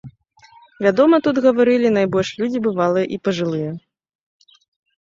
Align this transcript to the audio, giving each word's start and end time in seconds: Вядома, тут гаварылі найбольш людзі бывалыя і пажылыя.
Вядома, 0.85 1.15
тут 1.27 1.35
гаварылі 1.47 1.91
найбольш 1.99 2.33
людзі 2.41 2.65
бывалыя 2.67 3.05
і 3.15 3.21
пажылыя. 3.29 3.79